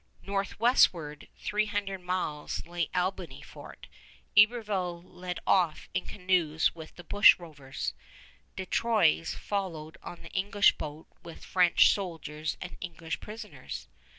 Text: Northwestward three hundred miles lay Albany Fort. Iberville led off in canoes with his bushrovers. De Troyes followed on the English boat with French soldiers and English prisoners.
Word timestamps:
Northwestward 0.23 1.27
three 1.37 1.67
hundred 1.67 2.01
miles 2.01 2.65
lay 2.65 2.89
Albany 2.95 3.43
Fort. 3.43 3.85
Iberville 4.35 5.03
led 5.03 5.39
off 5.45 5.89
in 5.93 6.07
canoes 6.07 6.73
with 6.73 6.97
his 6.97 7.05
bushrovers. 7.05 7.93
De 8.55 8.65
Troyes 8.65 9.35
followed 9.35 9.99
on 10.01 10.23
the 10.23 10.31
English 10.31 10.75
boat 10.79 11.05
with 11.21 11.45
French 11.45 11.91
soldiers 11.93 12.57
and 12.59 12.77
English 12.81 13.19
prisoners. 13.19 13.87